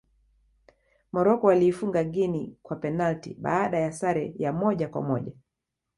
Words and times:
morocco 1.11 1.47
waliifuga 1.47 2.03
guinea 2.03 2.53
kwa 2.63 2.75
penati 2.75 3.33
baada 3.33 3.77
ya 3.79 3.91
sare 3.91 4.33
ya 4.37 4.53
moja 4.53 4.87
kwa 4.89 5.01
moja 5.01 5.33